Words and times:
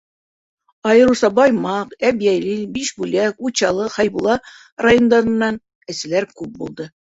Айырыуса 0.93 1.29
Баймаҡ, 1.39 1.93
Әбйәлил, 2.09 2.63
Бишбүләк, 2.79 3.37
Учалы, 3.51 3.87
Хәйбулла 3.99 4.41
райондарынан 4.89 5.63
әсәләр 5.97 6.31
күп 6.43 6.61
булды. 6.61 6.93